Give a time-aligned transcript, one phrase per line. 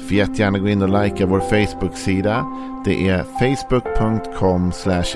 [0.00, 2.46] Får jättegärna gå in och likea vår Facebook-sida.
[2.84, 4.72] Det är facebook.com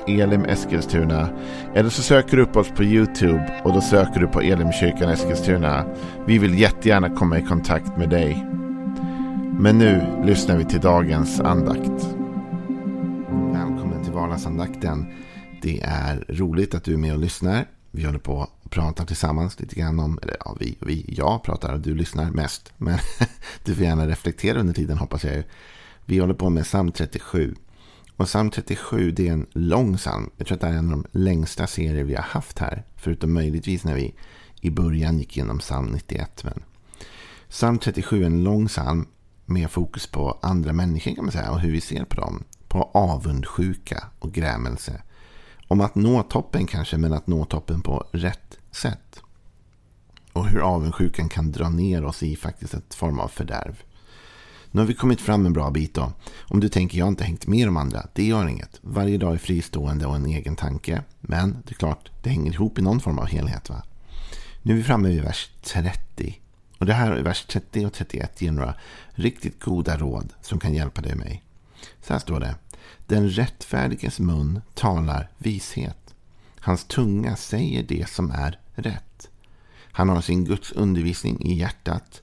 [0.06, 1.28] elimeskilstuna.
[1.74, 5.84] Eller så söker du upp oss på YouTube och då söker du på Elimkyrkan Eskilstuna.
[6.26, 8.46] Vi vill jättegärna komma i kontakt med dig.
[9.58, 12.16] Men nu lyssnar vi till dagens andakt.
[13.52, 15.06] Välkommen till vardagsandakten.
[15.62, 17.64] Det är roligt att du är med och lyssnar.
[17.90, 21.80] Vi håller på pratar tillsammans lite grann om, eller ja, vi, vi, jag pratar och
[21.80, 22.72] du lyssnar mest.
[22.76, 22.98] Men
[23.64, 25.42] du får gärna reflektera under tiden hoppas jag.
[26.04, 27.54] Vi håller på med psalm 37.
[28.16, 30.30] Och psalm 37 det är en lång psalm.
[30.36, 32.84] Jag tror att det är en av de längsta serier vi har haft här.
[32.96, 34.14] Förutom möjligtvis när vi
[34.60, 36.44] i början gick igenom psalm 91.
[36.44, 36.62] Men
[37.48, 39.06] psalm 37 är en lång psalm
[39.44, 41.50] med fokus på andra människor kan man säga.
[41.50, 42.44] Och hur vi ser på dem.
[42.68, 45.02] På avundsjuka och grämelse.
[45.68, 49.20] Om att nå toppen kanske, men att nå toppen på rätt sätt.
[50.32, 53.82] Och hur avundsjukan kan dra ner oss i faktiskt ett form av fördärv.
[54.70, 56.12] Nu har vi kommit fram en bra bit då.
[56.48, 58.78] Om du tänker jag har inte hängt med de andra, det gör inget.
[58.80, 61.02] Varje dag är fristående och en egen tanke.
[61.20, 63.70] Men det är klart, det hänger ihop i någon form av helhet.
[63.70, 63.82] va?
[64.62, 66.40] Nu är vi framme vid vers 30.
[66.78, 68.74] Och det här, är vers 30 och 31, ger några
[69.10, 71.42] riktigt goda råd som kan hjälpa dig och mig.
[72.02, 72.54] Så här står det.
[73.06, 76.14] Den rättfärdiges mun talar vishet.
[76.60, 79.30] Hans tunga säger det som är rätt.
[79.92, 82.22] Han har sin Guds undervisning i hjärtat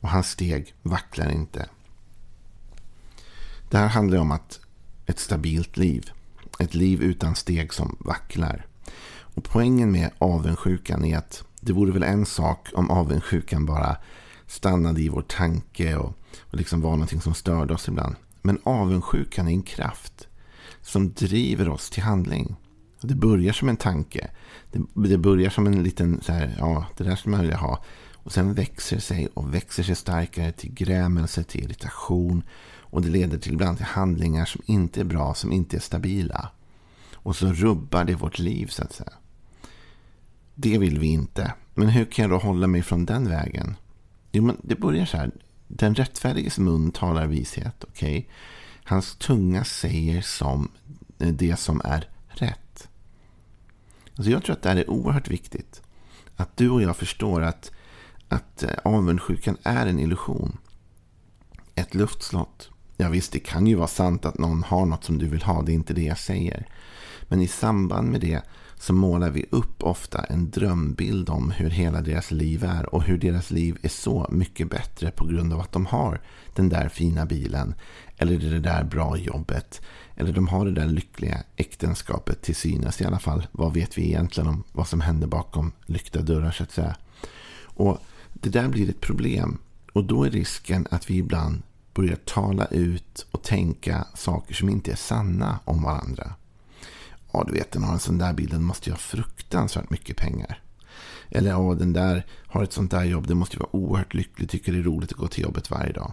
[0.00, 1.68] och hans steg vacklar inte.
[3.70, 4.60] Det här handlar om att
[5.06, 6.10] ett stabilt liv.
[6.58, 8.66] Ett liv utan steg som vacklar.
[9.10, 13.96] Och poängen med avundsjukan är att det vore väl en sak om avundsjukan bara
[14.46, 18.16] stannade i vår tanke och, och liksom var någonting som störde oss ibland.
[18.42, 20.28] Men avundsjukan är en kraft
[20.82, 22.56] som driver oss till handling.
[23.00, 24.30] Det börjar som en tanke.
[24.72, 27.84] Det, det börjar som en liten, så här, ja, det där skulle man vilja ha.
[28.14, 32.42] Och sen växer sig och växer sig starkare till grämelse, till irritation.
[32.80, 36.50] Och det leder till ibland till handlingar som inte är bra, som inte är stabila.
[37.14, 39.12] Och så rubbar det vårt liv så att säga.
[40.54, 41.52] Det vill vi inte.
[41.74, 43.76] Men hur kan jag då hålla mig från den vägen?
[44.32, 45.30] Jo, men det börjar så här.
[45.68, 47.84] Den rättfärdiges mun talar vishet.
[47.84, 48.18] Okej.
[48.18, 48.30] Okay?
[48.84, 50.68] Hans tunga säger som
[51.18, 52.67] eh, det som är rätt.
[54.18, 55.82] Alltså jag tror att det här är oerhört viktigt.
[56.36, 57.72] Att du och jag förstår att,
[58.28, 60.58] att eh, avundsjukan är en illusion.
[61.74, 62.70] Ett luftslott.
[62.96, 65.62] Ja visst, det kan ju vara sant att någon har något som du vill ha.
[65.62, 66.66] Det är inte det jag säger.
[67.22, 68.42] Men i samband med det
[68.78, 73.18] så målar vi upp ofta en drömbild om hur hela deras liv är och hur
[73.18, 76.20] deras liv är så mycket bättre på grund av att de har
[76.54, 77.74] den där fina bilen
[78.16, 79.80] eller det där bra jobbet
[80.16, 83.46] eller de har det där lyckliga äktenskapet till synes i alla fall.
[83.52, 86.96] Vad vet vi egentligen om vad som händer bakom lyckta dörrar så att säga.
[87.62, 87.98] Och
[88.32, 89.58] det där blir ett problem
[89.92, 91.62] och då är risken att vi ibland
[91.94, 96.34] börjar tala ut och tänka saker som inte är sanna om varandra.
[97.32, 100.16] Ja, du vet, den har en sån där bil, den måste ju ha fruktansvärt mycket
[100.16, 100.62] pengar.
[101.30, 104.50] Eller ja, den där har ett sånt där jobb, den måste ju vara oerhört lycklig,
[104.50, 106.12] tycker det är roligt att gå till jobbet varje dag.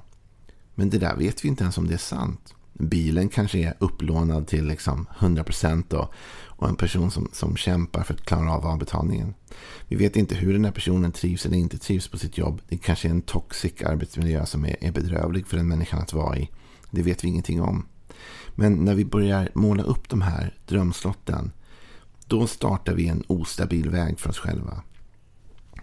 [0.76, 2.54] Men det där vet vi inte ens om det är sant.
[2.74, 6.10] Bilen kanske är upplånad till liksom 100% då,
[6.46, 9.34] och en person som, som kämpar för att klara av avbetalningen.
[9.88, 12.62] Vi vet inte hur den här personen trivs eller inte trivs på sitt jobb.
[12.70, 16.38] Det kanske är en toxic arbetsmiljö som är, är bedrövlig för den människan att vara
[16.38, 16.50] i.
[16.92, 17.86] Det vet vi ingenting om.
[18.56, 21.52] Men när vi börjar måla upp de här drömslotten,
[22.28, 24.84] då startar vi en ostabil väg för oss själva.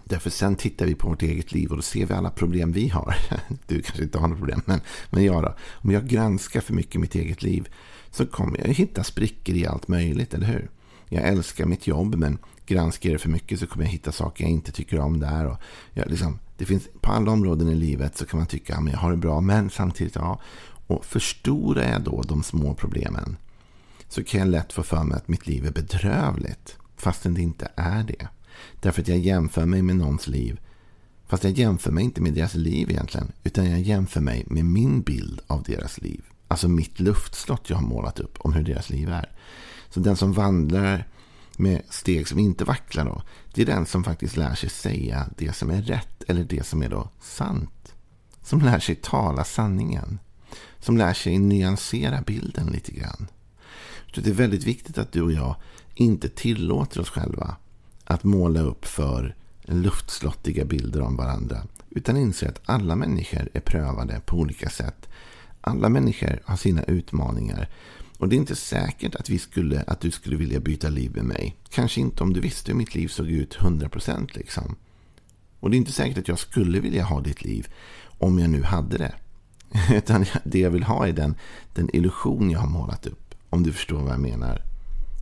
[0.05, 2.87] Därför sen tittar vi på vårt eget liv och då ser vi alla problem vi
[2.87, 3.15] har.
[3.67, 5.55] Du kanske inte har några problem, men, men jag då.
[5.71, 7.69] Om jag granskar för mycket mitt eget liv
[8.11, 10.69] så kommer jag hitta sprickor i allt möjligt, eller hur?
[11.09, 14.43] Jag älskar mitt jobb, men granskar jag det för mycket så kommer jag hitta saker
[14.43, 15.45] jag inte tycker om där.
[15.45, 15.57] Och
[15.93, 18.91] jag, liksom, det finns, på alla områden i livet så kan man tycka att ja,
[18.91, 20.41] jag har det bra, men samtidigt, ja,
[20.93, 23.37] och förstorar jag då de små problemen
[24.09, 26.77] så kan jag lätt få för mig att mitt liv är bedrövligt.
[26.97, 28.27] Fastän det inte är det.
[28.81, 30.59] Därför att jag jämför mig med någons liv.
[31.27, 33.31] Fast jag jämför mig inte med deras liv egentligen.
[33.43, 36.23] Utan jag jämför mig med min bild av deras liv.
[36.47, 39.31] Alltså mitt luftslott jag har målat upp om hur deras liv är.
[39.89, 41.07] Så den som vandrar
[41.57, 43.21] med steg som inte vacklar då.
[43.53, 46.23] Det är den som faktiskt lär sig säga det som är rätt.
[46.27, 47.93] Eller det som är då sant.
[48.41, 50.19] Som lär sig tala sanningen
[50.79, 53.27] som lär sig nyansera bilden lite grann.
[54.15, 55.55] Så det är väldigt viktigt att du och jag
[55.95, 57.55] inte tillåter oss själva
[58.03, 61.63] att måla upp för luftslottiga bilder om varandra.
[61.89, 65.09] Utan inser att alla människor är prövade på olika sätt.
[65.61, 67.69] Alla människor har sina utmaningar.
[68.17, 71.25] Och det är inte säkert att, vi skulle, att du skulle vilja byta liv med
[71.25, 71.57] mig.
[71.69, 74.75] Kanske inte om du visste hur mitt liv såg ut 100% liksom.
[75.59, 77.67] Och det är inte säkert att jag skulle vilja ha ditt liv
[78.17, 79.13] om jag nu hade det.
[79.91, 81.35] Utan det jag vill ha är den,
[81.73, 83.35] den illusion jag har målat upp.
[83.49, 84.61] Om du förstår vad jag menar.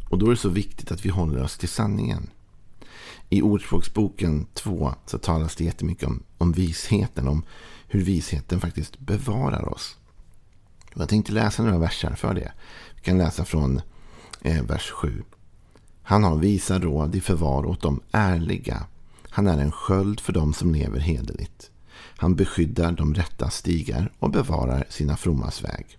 [0.10, 2.30] Och då är det så viktigt att vi håller oss till sanningen.
[3.30, 7.28] I Ordspråksboken 2 så talas det jättemycket om, om visheten.
[7.28, 7.44] Om
[7.88, 9.98] hur visheten faktiskt bevarar oss.
[10.94, 12.52] Jag tänkte läsa några verser för det.
[12.96, 13.82] Vi kan läsa från
[14.42, 15.24] eh, vers 7.
[16.04, 18.86] Han har visa råd i förvar åt de ärliga.
[19.30, 21.71] Han är en sköld för dem som lever hederligt.
[22.22, 25.98] Han beskyddar de rätta stigar och bevarar sina frommas väg.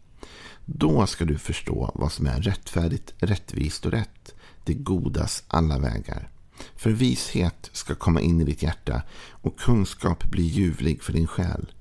[0.64, 4.34] Då ska du förstå vad som är rättfärdigt, rättvist och rätt,
[4.64, 6.30] det godas alla vägar.
[6.76, 11.72] För vishet ska komma in i ditt hjärta och kunskap bli ljuvlig för din själ.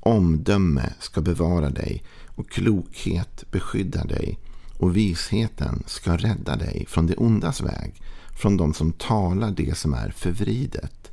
[0.00, 4.38] Omdöme ska bevara dig och klokhet beskydda dig
[4.78, 8.02] och visheten ska rädda dig från det ondas väg,
[8.40, 11.07] från de som talar det som är förvridet,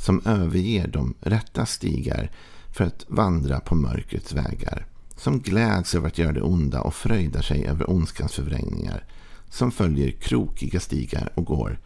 [0.00, 2.30] som överger de rätta stigar
[2.72, 4.86] för att vandra på mörkrets vägar,
[5.16, 9.04] som gläds över att göra det onda och fröjdar sig över ondskans förvrängningar,
[9.50, 11.78] som följer krokiga stigar och går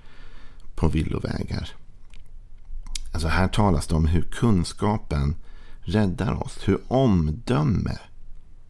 [0.75, 1.69] på villovägar.
[3.13, 5.37] Alltså här talas det om hur kunskapen
[5.81, 6.59] räddar oss.
[6.65, 7.99] Hur omdöme,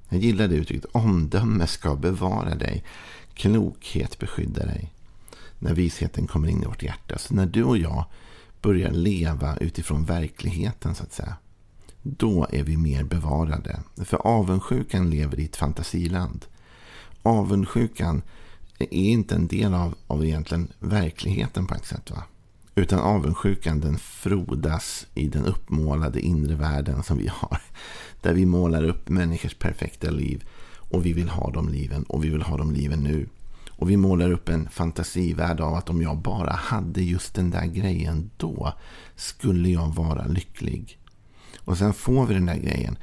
[0.09, 2.85] jag gillar det uttrycket, omdöme ska bevara dig.
[3.35, 4.93] Klokhet beskydda dig.
[5.59, 7.19] När visheten kommer in i vårt hjärta.
[7.19, 8.05] Så när du och jag
[8.65, 11.37] börjar leva utifrån verkligheten så att säga.
[12.03, 13.81] Då är vi mer bevarade.
[13.97, 16.45] För avundsjukan lever i ett fantasiland.
[17.23, 18.23] Avundsjukan
[18.79, 22.11] är inte en del av, av egentligen verkligheten på ett sätt.
[22.11, 22.23] Va?
[22.75, 27.61] Utan avundsjukan den frodas i den uppmålade inre världen som vi har.
[28.23, 30.45] Där vi målar upp människors perfekta liv.
[30.71, 33.29] Och vi vill ha de liven och vi vill ha de liven nu.
[33.77, 37.67] Och vi målar upp en fantasivärld av att om jag bara hade just den där
[37.67, 38.73] grejen då
[39.17, 40.99] skulle jag vara lycklig.
[41.59, 42.99] Och sen får vi den där grejen.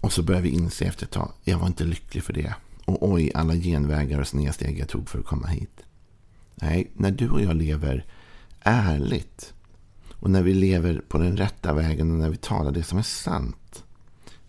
[0.00, 2.54] Och så börjar vi inse efter ett tag, jag var inte lycklig för det.
[2.84, 5.80] Och oj, alla genvägar och snedsteg jag tog för att komma hit.
[6.54, 8.06] Nej, när du och jag lever
[8.60, 9.54] ärligt
[10.12, 13.02] och när vi lever på den rätta vägen och när vi talar det som är
[13.02, 13.84] sant.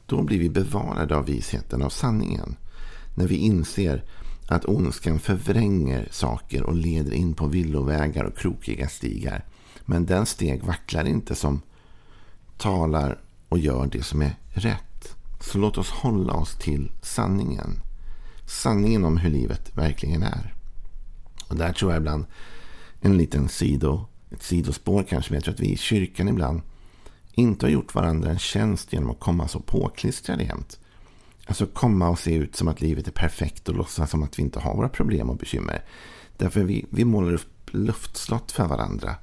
[0.06, 2.56] Då blir vi bevarade av visheten, av sanningen.
[3.16, 4.04] När vi inser
[4.52, 9.46] att ondskan förvränger saker och leder in på villovägar och krokiga stigar.
[9.86, 11.62] Men den steg vacklar inte som
[12.58, 13.20] talar
[13.50, 15.16] och gör det som är rätt.
[15.40, 17.82] Så låt oss hålla oss till sanningen
[18.50, 20.54] sanningen om hur livet verkligen är.
[21.48, 22.26] Och där tror jag ibland
[23.02, 26.62] en liten sido, ett sidospår kanske, men jag tror att vi i kyrkan ibland
[27.32, 30.80] inte har gjort varandra en tjänst genom att komma så påklistrade jämt.
[31.50, 34.44] Alltså komma och se ut som att livet är perfekt och låtsas som att vi
[34.44, 35.84] inte har våra problem och bekymmer.
[36.38, 39.16] Därför vi, vi målar upp luftslott för varandra.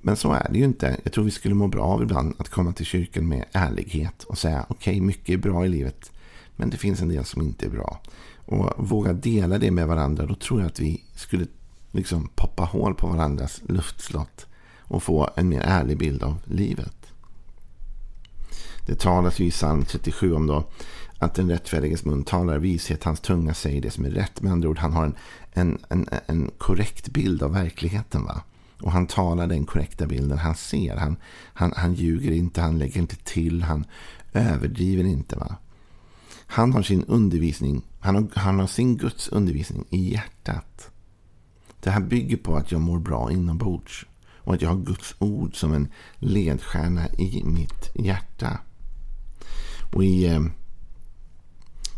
[0.00, 1.00] Men så är det ju inte.
[1.02, 4.38] Jag tror vi skulle må bra av ibland att komma till kyrkan med ärlighet och
[4.38, 6.12] säga okej, okay, mycket är bra i livet.
[6.56, 8.00] Men det finns en del som inte är bra
[8.46, 11.46] och våga dela det med varandra, då tror jag att vi skulle
[11.90, 14.46] liksom poppa hål på varandras luftslott
[14.78, 17.03] och få en mer ärlig bild av livet.
[18.86, 20.64] Det talas ju i psalm 37 om då
[21.18, 24.42] att den rättfärdiges mun talar vishet, hans tunga säger det som är rätt.
[24.42, 25.16] Med andra ord, han har en,
[25.52, 28.24] en, en, en korrekt bild av verkligheten.
[28.24, 28.42] va?
[28.80, 30.96] Och han talar den korrekta bilden han ser.
[30.96, 31.16] Han,
[31.54, 33.84] han, han ljuger inte, han lägger inte till, han
[34.32, 35.36] överdriver inte.
[35.36, 35.56] va?
[36.46, 40.90] Han har sin undervisning, han har, han har sin Guds undervisning i hjärtat.
[41.80, 44.06] Det här bygger på att jag mår bra inombords.
[44.36, 45.88] Och att jag har Guds ord som en
[46.18, 48.58] ledstjärna i mitt hjärta.
[49.94, 50.40] Och i, eh,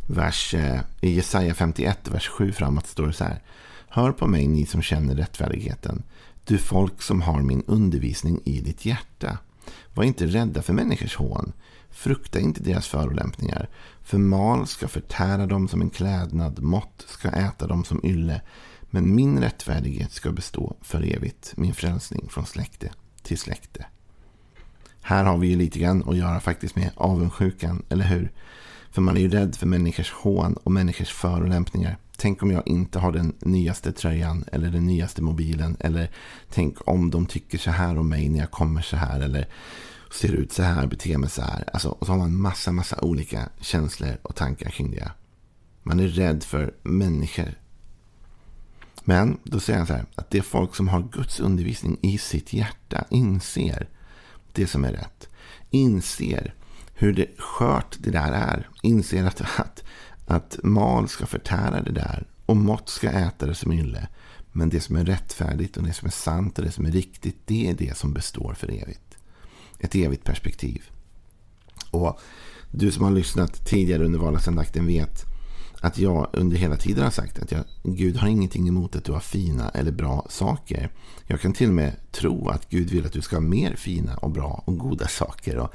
[0.06, 3.42] vers, eh, i Jesaja 51, vers 7 framåt står det så här.
[3.88, 6.02] Hör på mig ni som känner rättfärdigheten.
[6.44, 9.38] Du folk som har min undervisning i ditt hjärta.
[9.94, 11.52] Var inte rädda för människors hån.
[11.90, 13.68] Frukta inte deras förolämpningar.
[14.02, 18.40] För mal ska förtära dem som en klädnad, mått ska äta dem som ylle.
[18.90, 22.90] Men min rättfärdighet ska bestå för evigt, min frälsning från släkte
[23.22, 23.75] till släkte.
[25.08, 28.32] Här har vi ju lite grann att göra faktiskt med avundsjukan, eller hur?
[28.90, 31.96] För man är ju rädd för människors hån och människors förolämpningar.
[32.16, 35.76] Tänk om jag inte har den nyaste tröjan eller den nyaste mobilen.
[35.80, 36.10] Eller
[36.50, 39.20] tänk om de tycker så här om mig när jag kommer så här.
[39.20, 39.48] Eller
[40.10, 41.64] ser ut så här, beter mig så här.
[41.72, 45.10] Alltså, och så har man massa, massa olika känslor och tankar kring det.
[45.82, 47.58] Man är rädd för människor.
[49.04, 52.52] Men då säger han så här, att det folk som har Guds undervisning i sitt
[52.52, 53.88] hjärta inser
[54.56, 55.28] det som är rätt.
[55.70, 56.54] Inser
[56.94, 58.68] hur det skört det där är.
[58.82, 59.84] Inser att, att,
[60.26, 64.08] att mal ska förtära det där och mått ska äta det som ylle.
[64.52, 67.36] Men det som är rättfärdigt och det som är sant och det som är riktigt,
[67.44, 69.16] det är det som består för evigt.
[69.78, 70.82] Ett evigt perspektiv.
[71.90, 72.20] Och
[72.70, 75.35] du som har lyssnat tidigare under vardagsandakten vet
[75.86, 79.12] att jag under hela tiden har sagt att jag, Gud har ingenting emot att du
[79.12, 80.90] har fina eller bra saker.
[81.26, 84.16] Jag kan till och med tro att Gud vill att du ska ha mer fina
[84.16, 85.58] och bra och goda saker.
[85.58, 85.74] Och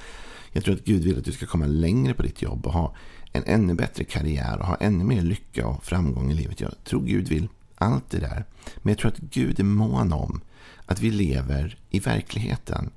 [0.51, 2.95] jag tror att Gud vill att du ska komma längre på ditt jobb och ha
[3.31, 6.61] en ännu bättre karriär och ha ännu mer lycka och framgång i livet.
[6.61, 8.45] Jag tror Gud vill allt det där.
[8.77, 10.41] Men jag tror att Gud är mån om
[10.85, 12.89] att vi lever i verkligheten.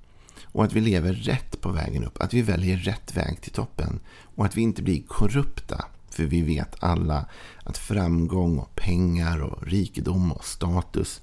[0.44, 2.20] Och att vi lever rätt på vägen upp.
[2.20, 4.00] Att vi väljer rätt väg till toppen.
[4.34, 5.84] Och att vi inte blir korrupta.
[6.14, 7.26] För vi vet alla
[7.64, 11.20] att framgång och pengar och rikedom och status.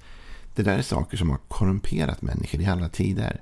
[0.56, 3.42] Det där är saker som har korrumperat människor i alla tider.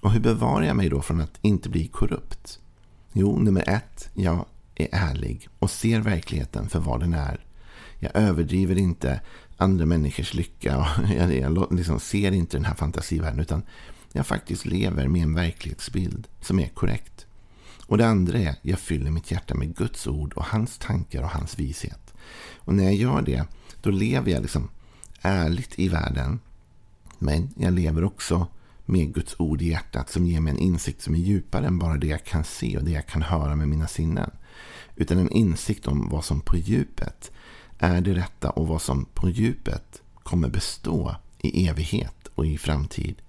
[0.00, 2.60] Och hur bevarar jag mig då från att inte bli korrupt?
[3.12, 4.10] Jo, nummer ett.
[4.14, 4.44] Jag
[4.74, 7.44] är ärlig och ser verkligheten för vad den är.
[7.98, 9.20] Jag överdriver inte
[9.56, 10.78] andra människors lycka.
[10.78, 13.40] Och jag, jag liksom ser inte den här fantasivärlden.
[13.40, 13.62] Utan
[14.12, 17.25] jag faktiskt lever med en verklighetsbild som är korrekt.
[17.86, 21.30] Och det andra är, jag fyller mitt hjärta med Guds ord och hans tankar och
[21.30, 22.14] hans vishet.
[22.56, 23.44] Och när jag gör det,
[23.80, 24.68] då lever jag liksom
[25.20, 26.40] ärligt i världen.
[27.18, 28.46] Men jag lever också
[28.84, 31.96] med Guds ord i hjärtat som ger mig en insikt som är djupare än bara
[31.96, 34.30] det jag kan se och det jag kan höra med mina sinnen.
[34.96, 37.32] Utan en insikt om vad som på djupet
[37.78, 43.22] är det rätta och vad som på djupet kommer bestå i evighet och i framtid.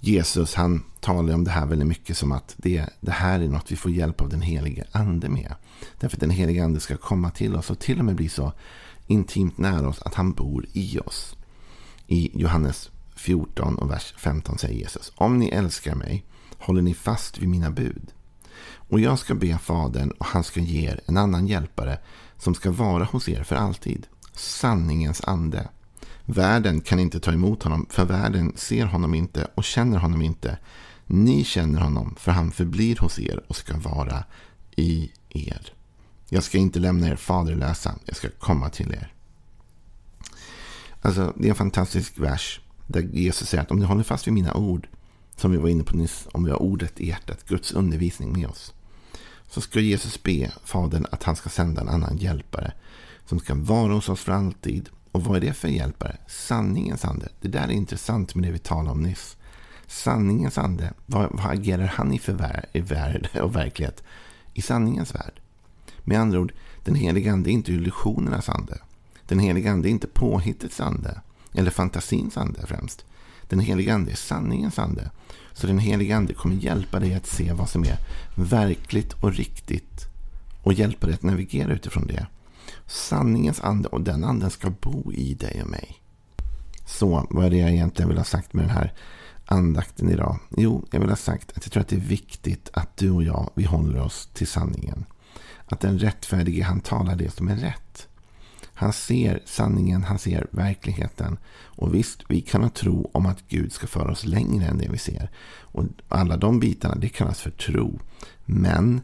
[0.00, 3.72] Jesus han talar om det här väldigt mycket som att det, det här är något
[3.72, 5.54] vi får hjälp av den helige ande med.
[6.00, 8.52] Därför att den helige ande ska komma till oss och till och med bli så
[9.06, 11.36] intimt nära oss att han bor i oss.
[12.06, 15.12] I Johannes 14 och vers 15 säger Jesus.
[15.14, 16.24] Om ni älskar mig
[16.58, 18.12] håller ni fast vid mina bud.
[18.74, 21.98] Och jag ska be Fadern och han ska ge er en annan hjälpare
[22.38, 24.06] som ska vara hos er för alltid.
[24.34, 25.68] Sanningens ande.
[26.24, 30.58] Världen kan inte ta emot honom, för världen ser honom inte och känner honom inte.
[31.06, 34.24] Ni känner honom, för han förblir hos er och ska vara
[34.76, 35.72] i er.
[36.28, 39.12] Jag ska inte lämna er faderlösa, jag ska komma till er.
[41.00, 44.34] Alltså, det är en fantastisk vers där Jesus säger att om ni håller fast vid
[44.34, 44.88] mina ord,
[45.36, 48.46] som vi var inne på nyss, om vi har ordet i hjärtat, Guds undervisning med
[48.46, 48.74] oss,
[49.48, 52.72] så ska Jesus be Fadern att han ska sända en annan hjälpare
[53.26, 54.88] som ska vara hos oss för alltid.
[55.12, 56.16] Och vad är det för hjälpare?
[56.26, 57.28] Sanningens ande.
[57.40, 59.36] Det där är intressant med det vi talade om nyss.
[59.86, 64.02] Sanningens ande, vad, vad agerar han i för värld, i värld och verklighet?
[64.54, 65.40] I sanningens värld.
[66.04, 66.52] Med andra ord,
[66.84, 68.78] den heliga ande är inte illusionernas ande.
[69.26, 71.20] Den heliga ande är inte påhittets ande.
[71.52, 73.04] Eller fantasins ande främst.
[73.48, 75.10] Den heliga ande är sanningens ande.
[75.52, 77.98] Så den heliga ande kommer hjälpa dig att se vad som är
[78.34, 80.06] verkligt och riktigt.
[80.62, 82.26] Och hjälpa dig att navigera utifrån det.
[82.86, 86.02] Sanningens ande och den anden ska bo i dig och mig.
[86.86, 88.92] Så vad är det jag egentligen vill ha sagt med den här
[89.44, 90.38] andakten idag?
[90.56, 93.22] Jo, jag vill ha sagt att jag tror att det är viktigt att du och
[93.22, 95.04] jag, vi håller oss till sanningen.
[95.66, 98.08] Att den rättfärdige, han talar det som är rätt.
[98.74, 101.38] Han ser sanningen, han ser verkligheten.
[101.52, 104.88] Och visst, vi kan ha tro om att Gud ska föra oss längre än det
[104.90, 105.30] vi ser.
[105.60, 108.00] Och alla de bitarna, det kallas för tro.
[108.44, 109.00] Men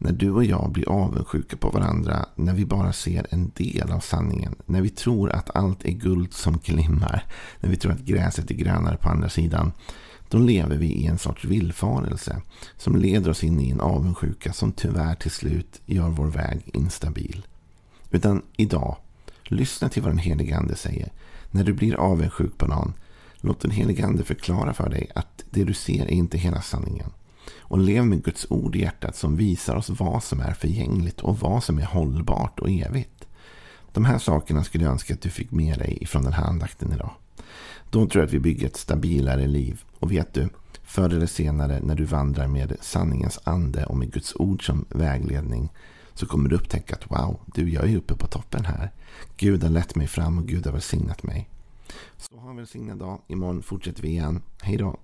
[0.00, 4.00] när du och jag blir avundsjuka på varandra, när vi bara ser en del av
[4.00, 7.24] sanningen, när vi tror att allt är guld som glimmar,
[7.60, 9.72] när vi tror att gräset är grönare på andra sidan,
[10.28, 12.42] då lever vi i en sorts villfarelse
[12.76, 17.46] som leder oss in i en avundsjuka som tyvärr till slut gör vår väg instabil.
[18.10, 18.96] Utan idag
[19.50, 21.12] Lyssna till vad den helige Ande säger.
[21.50, 22.92] När du blir avundsjuk på någon,
[23.40, 27.10] låt den helige Ande förklara för dig att det du ser är inte hela sanningen.
[27.58, 31.38] Och lev med Guds ord i hjärtat som visar oss vad som är förgängligt och
[31.38, 33.26] vad som är hållbart och evigt.
[33.92, 36.92] De här sakerna skulle jag önska att du fick med dig från den här andakten
[36.92, 37.10] idag.
[37.90, 39.82] Då tror jag att vi bygger ett stabilare liv.
[39.98, 40.48] Och vet du,
[40.84, 45.68] förr eller senare när du vandrar med sanningens ande och med Guds ord som vägledning
[46.14, 48.90] så kommer du upptäcka att wow, du, jag är uppe på toppen här.
[49.36, 51.48] Gud har lett mig fram och Gud har välsignat mig.
[52.16, 53.20] Så ha en välsignad dag.
[53.28, 54.42] Imorgon fortsätter vi igen.
[54.60, 54.96] Hej då.